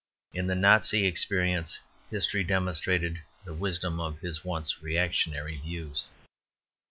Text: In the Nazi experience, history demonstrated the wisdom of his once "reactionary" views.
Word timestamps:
In 0.33 0.47
the 0.47 0.55
Nazi 0.55 1.05
experience, 1.05 1.77
history 2.09 2.43
demonstrated 2.43 3.21
the 3.45 3.53
wisdom 3.53 3.99
of 3.99 4.19
his 4.21 4.43
once 4.43 4.81
"reactionary" 4.81 5.57
views. 5.57 6.07